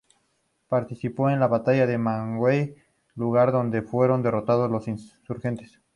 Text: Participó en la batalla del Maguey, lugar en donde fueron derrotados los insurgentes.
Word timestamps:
Participó 0.67 1.29
en 1.29 1.39
la 1.39 1.45
batalla 1.47 1.85
del 1.85 1.99
Maguey, 1.99 2.73
lugar 3.13 3.49
en 3.49 3.53
donde 3.53 3.83
fueron 3.83 4.23
derrotados 4.23 4.71
los 4.71 4.87
insurgentes. 4.87 5.79